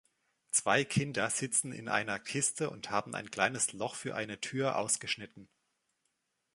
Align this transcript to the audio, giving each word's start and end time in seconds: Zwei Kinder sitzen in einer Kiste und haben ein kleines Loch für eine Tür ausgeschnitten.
Zwei 0.49 0.83
Kinder 0.83 1.29
sitzen 1.29 1.71
in 1.71 1.87
einer 1.87 2.17
Kiste 2.17 2.71
und 2.71 2.89
haben 2.89 3.13
ein 3.13 3.29
kleines 3.29 3.71
Loch 3.71 3.93
für 3.93 4.15
eine 4.15 4.39
Tür 4.39 4.77
ausgeschnitten. 4.77 5.47